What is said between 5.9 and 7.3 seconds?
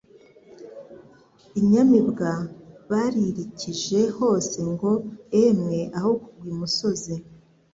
aho kugwa imusozi